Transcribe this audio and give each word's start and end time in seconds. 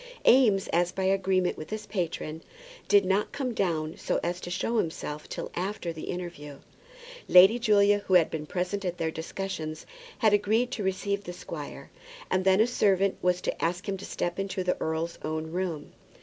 Eames, 0.27 0.67
as 0.69 0.91
by 0.91 1.03
agreement 1.03 1.55
with 1.57 1.69
his 1.69 1.85
patron, 1.85 2.41
did 2.87 3.05
not 3.05 3.31
come 3.31 3.53
down 3.53 3.95
so 3.95 4.19
as 4.23 4.41
to 4.41 4.49
show 4.49 4.79
himself 4.79 5.29
till 5.29 5.51
after 5.53 5.93
the 5.93 6.05
interview. 6.09 6.57
Lady 7.27 7.59
Julia, 7.59 7.99
who 8.07 8.15
had 8.15 8.31
been 8.31 8.47
present 8.47 8.83
at 8.83 8.97
their 8.97 9.11
discussions, 9.11 9.85
had 10.17 10.33
agreed 10.33 10.71
to 10.71 10.81
receive 10.83 11.25
the 11.25 11.33
squire; 11.33 11.91
and 12.31 12.43
then 12.45 12.59
a 12.59 12.65
servant 12.65 13.15
was 13.21 13.41
to 13.41 13.63
ask 13.63 13.87
him 13.87 13.95
to 13.97 14.03
step 14.05 14.39
into 14.39 14.63
the 14.63 14.75
earl's 14.81 15.19
own 15.23 15.51
room. 15.51 15.91